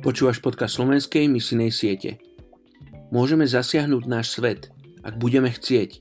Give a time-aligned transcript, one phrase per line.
[0.00, 2.16] Počúvaš podcast slovenskej misinej siete.
[3.12, 4.72] Môžeme zasiahnuť náš svet,
[5.04, 6.00] ak budeme chcieť.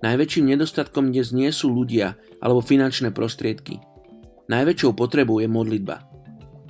[0.00, 3.84] Najväčším nedostatkom dnes nie sú ľudia alebo finančné prostriedky.
[4.48, 6.08] Najväčšou potrebou je modlitba.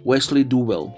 [0.03, 0.91] Wesley Duwell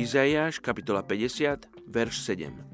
[0.00, 2.71] Izaiáš kapitola 50, verš 7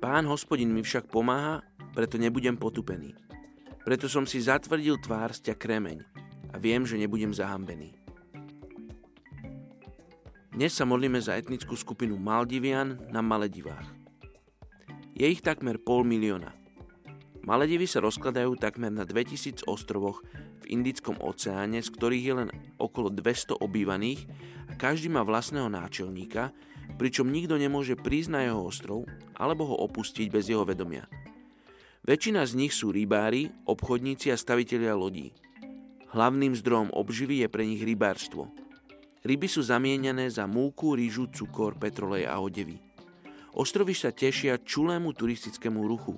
[0.00, 1.60] Pán hospodin mi však pomáha,
[1.92, 3.12] preto nebudem potupený.
[3.84, 6.00] Preto som si zatvrdil tvár sťa kremeň
[6.50, 7.92] a viem, že nebudem zahambený.
[10.56, 13.92] Dnes sa modlíme za etnickú skupinu Maldivian na Maledivách.
[15.12, 16.56] Je ich takmer pol milióna.
[17.44, 20.24] Maledivy sa rozkladajú takmer na 2000 ostrovoch
[20.64, 22.48] v Indickom oceáne, z ktorých je len
[22.80, 24.24] okolo 200 obývaných
[24.64, 26.56] a každý má vlastného náčelníka,
[26.96, 31.06] pričom nikto nemôže prísť na jeho ostrov alebo ho opustiť bez jeho vedomia.
[32.00, 35.36] Väčšina z nich sú rybári, obchodníci a stavitelia lodí.
[36.10, 38.50] Hlavným zdrojom obživy je pre nich rybárstvo.
[39.20, 42.80] Ryby sú zamieňané za múku, rýžu, cukor, petrolej a odevy.
[43.52, 46.16] Ostrovy sa tešia čulému turistickému ruchu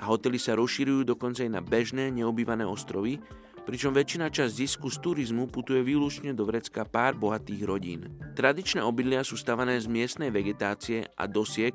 [0.00, 3.20] a hotely sa rozširujú dokonca aj na bežné, neobývané ostrovy,
[3.66, 8.14] pričom väčšina časť zisku z turizmu putuje výlučne do vrecka pár bohatých rodín.
[8.38, 11.74] Tradičné obydlia sú stavané z miestnej vegetácie a dosiek,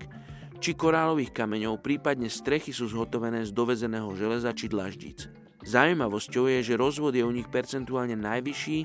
[0.64, 5.28] či korálových kameňov, prípadne strechy sú zhotovené z dovezeného železa či dlaždic.
[5.68, 8.80] Zaujímavosťou je, že rozvod je u nich percentuálne najvyšší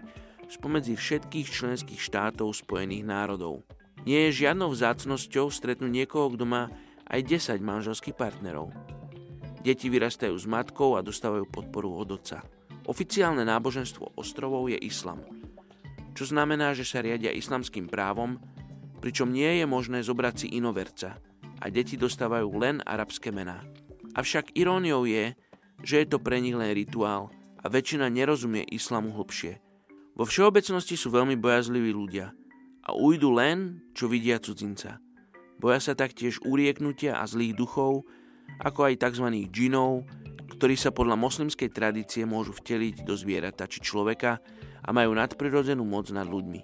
[0.50, 3.62] spomedzi všetkých členských štátov Spojených národov.
[4.06, 6.68] Nie je žiadnou vzácnosťou stretnúť niekoho, kto má
[7.06, 8.70] aj 10 manželských partnerov.
[9.66, 12.55] Deti vyrastajú s matkou a dostávajú podporu od otca.
[12.86, 15.18] Oficiálne náboženstvo ostrovov je islam,
[16.14, 18.38] čo znamená, že sa riadia islamským právom,
[19.02, 21.18] pričom nie je možné zobrať si inoverca
[21.58, 23.66] a deti dostávajú len arabské mená.
[24.14, 25.34] Avšak iróniou je,
[25.82, 27.28] že je to pre nich len rituál
[27.60, 29.60] a väčšina nerozumie islamu hlbšie.
[30.16, 32.32] Vo všeobecnosti sú veľmi bojazliví ľudia
[32.86, 35.02] a ujdu len, čo vidia cudzinca.
[35.60, 38.06] Boja sa taktiež urieknutia a zlých duchov,
[38.62, 39.26] ako aj tzv.
[39.52, 40.06] džinov,
[40.56, 44.40] ktorí sa podľa moslimskej tradície môžu vteliť do zvierata či človeka
[44.80, 46.60] a majú nadprirodzenú moc nad ľuďmi.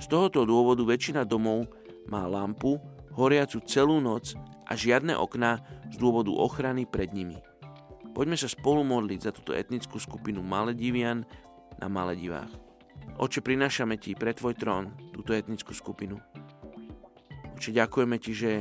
[0.00, 1.68] Z tohoto dôvodu väčšina domov
[2.08, 2.80] má lampu,
[3.12, 4.32] horiacu celú noc
[4.64, 5.60] a žiadne okná
[5.92, 7.36] z dôvodu ochrany pred nimi.
[8.16, 11.28] Poďme sa spolu modliť za túto etnickú skupinu Maledivian
[11.76, 12.50] na Maledivách.
[13.20, 16.16] Oče, prinášame Ti pre Tvoj trón túto etnickú skupinu.
[17.60, 18.52] Oče, ďakujeme Ti, že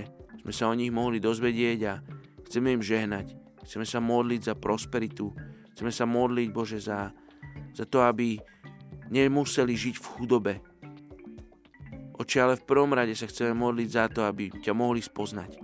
[0.43, 2.03] sme sa o nich mohli dozvedieť a
[2.43, 3.38] chceme im žehnať.
[3.69, 5.29] Chceme sa modliť za prosperitu.
[5.77, 7.13] Chceme sa modliť, Bože, za,
[7.69, 8.41] za to, aby
[9.13, 10.53] nemuseli žiť v chudobe.
[12.17, 15.61] Oče, ale v prvom rade sa chceme modliť za to, aby ťa mohli spoznať.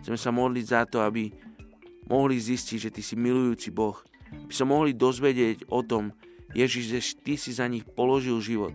[0.00, 1.28] Chceme sa modliť za to, aby
[2.08, 4.00] mohli zistiť, že Ty si milujúci Boh.
[4.32, 6.16] Aby sa mohli dozvedieť o tom,
[6.56, 8.72] Ježiš, že Ty si za nich položil život.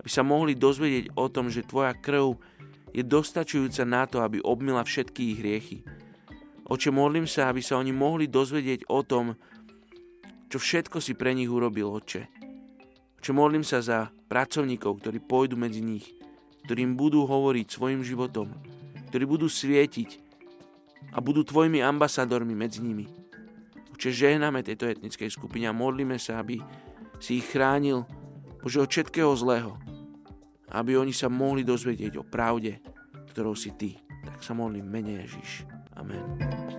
[0.00, 2.40] Aby sa mohli dozvedieť o tom, že Tvoja krv
[2.96, 5.78] je dostačujúca na to, aby obmila všetky ich hriechy
[6.70, 9.34] Oče, modlím sa, aby sa oni mohli dozvedieť o tom,
[10.46, 12.30] čo všetko si pre nich urobil, Oče.
[13.18, 16.06] Oče, modlím sa za pracovníkov, ktorí pôjdu medzi nich,
[16.70, 18.54] ktorým budú hovoriť svojim životom,
[19.10, 20.22] ktorí budú svietiť
[21.10, 23.10] a budú tvojimi ambasadormi medzi nimi.
[23.98, 26.62] Oče, žehname tejto etnickej skupine a modlíme sa, aby
[27.18, 28.06] si ich chránil,
[28.62, 29.74] Bože, od všetkého zlého.
[30.70, 32.78] Aby oni sa mohli dozvedieť o pravde,
[33.34, 33.90] ktorou si Ty.
[34.22, 35.79] Tak sa modlím mene Ježiš.
[36.10, 36.69] Amen.